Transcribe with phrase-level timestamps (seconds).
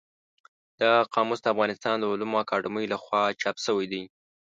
[0.81, 4.03] دا قاموس د افغانستان د علومو اکاډمۍ له خوا چاپ شوی دی.